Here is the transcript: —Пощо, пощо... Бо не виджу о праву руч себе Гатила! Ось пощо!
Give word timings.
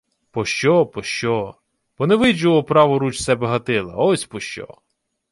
—Пощо, 0.31 0.85
пощо... 0.91 1.55
Бо 1.97 2.07
не 2.07 2.15
виджу 2.21 2.49
о 2.59 2.63
праву 2.69 2.99
руч 2.99 3.15
себе 3.19 3.47
Гатила! 3.47 3.93
Ось 3.95 4.25
пощо! 4.31 4.69